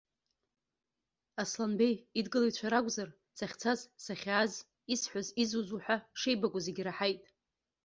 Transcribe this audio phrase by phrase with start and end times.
[1.41, 4.53] Асланбеи идгылаҩцәа ракәзар, сахьцаз, сахьааз,
[4.93, 7.21] исҳәаз-изуз уҳәа шеибакәу зегьы раҳаит.